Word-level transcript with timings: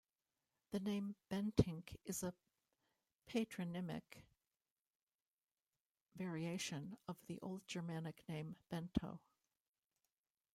The 0.71 0.79
name 0.79 1.13
Bentinck 1.29 1.95
is 2.05 2.23
a 2.23 2.33
patronymic 3.27 4.25
variation 6.15 6.97
of 7.07 7.17
the 7.27 7.37
Old 7.41 7.67
Germanic 7.67 8.27
name 8.27 8.55
Bento. 8.69 9.19